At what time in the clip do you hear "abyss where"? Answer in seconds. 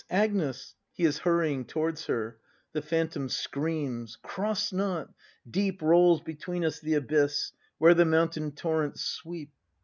6.95-7.93